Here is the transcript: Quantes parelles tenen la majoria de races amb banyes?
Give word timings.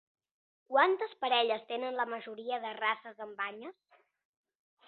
Quantes 0.71 1.13
parelles 1.25 1.67
tenen 1.73 1.99
la 2.01 2.07
majoria 2.15 2.61
de 2.67 2.75
races 2.81 3.23
amb 3.27 3.39
banyes? 3.45 3.97